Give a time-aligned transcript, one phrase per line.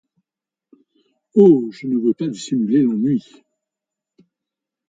[1.35, 1.69] Oh!
[1.69, 3.23] je ne-vous veux pas dissimuler l'ennui